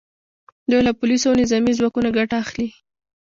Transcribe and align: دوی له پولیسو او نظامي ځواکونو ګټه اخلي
دوی 0.69 0.81
له 0.87 0.91
پولیسو 0.99 1.27
او 1.29 1.37
نظامي 1.41 1.71
ځواکونو 1.79 2.09
ګټه 2.17 2.35
اخلي 2.43 2.69